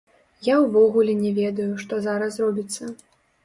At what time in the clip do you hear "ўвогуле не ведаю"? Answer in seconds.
0.63-1.69